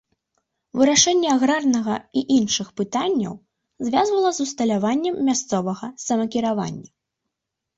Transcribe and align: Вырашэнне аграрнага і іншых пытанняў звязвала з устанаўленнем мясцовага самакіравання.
Вырашэнне 0.79 1.27
аграрнага 1.35 1.95
і 2.21 2.23
іншых 2.37 2.67
пытанняў 2.81 3.35
звязвала 3.91 4.29
з 4.39 4.49
устанаўленнем 4.49 5.15
мясцовага 5.29 5.87
самакіравання. 6.07 6.89